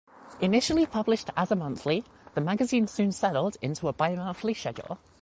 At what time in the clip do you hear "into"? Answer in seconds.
3.61-3.87